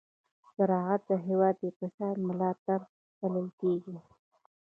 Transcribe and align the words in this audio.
زراعت 0.57 1.01
د 1.09 1.11
هېواد 1.27 1.55
د 1.59 1.63
اقتصاد 1.71 2.15
ملا 2.27 2.51
تېر 2.63 2.81
بلل 3.19 3.47
کېږي. 3.59 3.95